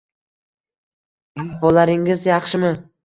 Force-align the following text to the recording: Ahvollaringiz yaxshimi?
Ahvollaringiz 1.43 2.27
yaxshimi? 2.33 2.73